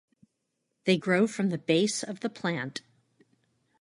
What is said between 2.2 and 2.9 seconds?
the plant.